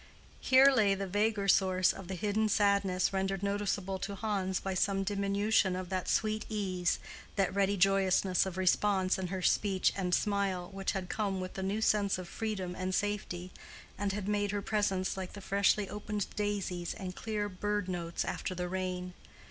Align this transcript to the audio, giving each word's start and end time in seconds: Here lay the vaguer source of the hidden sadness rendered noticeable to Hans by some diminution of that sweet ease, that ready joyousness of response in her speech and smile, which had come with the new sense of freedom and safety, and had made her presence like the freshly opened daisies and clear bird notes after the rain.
Here 0.39 0.71
lay 0.71 0.95
the 0.95 1.05
vaguer 1.05 1.47
source 1.47 1.93
of 1.93 2.07
the 2.07 2.15
hidden 2.15 2.49
sadness 2.49 3.13
rendered 3.13 3.43
noticeable 3.43 3.99
to 3.99 4.15
Hans 4.15 4.59
by 4.59 4.73
some 4.73 5.03
diminution 5.03 5.75
of 5.75 5.89
that 5.89 6.07
sweet 6.09 6.43
ease, 6.49 6.97
that 7.35 7.53
ready 7.53 7.77
joyousness 7.77 8.47
of 8.47 8.57
response 8.57 9.19
in 9.19 9.27
her 9.27 9.43
speech 9.43 9.93
and 9.95 10.15
smile, 10.15 10.69
which 10.71 10.93
had 10.93 11.07
come 11.07 11.39
with 11.39 11.53
the 11.53 11.61
new 11.61 11.81
sense 11.81 12.17
of 12.17 12.27
freedom 12.27 12.73
and 12.75 12.95
safety, 12.95 13.51
and 13.95 14.11
had 14.11 14.27
made 14.27 14.49
her 14.49 14.63
presence 14.63 15.17
like 15.17 15.33
the 15.33 15.39
freshly 15.39 15.87
opened 15.87 16.25
daisies 16.35 16.95
and 16.95 17.15
clear 17.15 17.47
bird 17.47 17.87
notes 17.87 18.25
after 18.25 18.55
the 18.55 18.67
rain. 18.67 19.13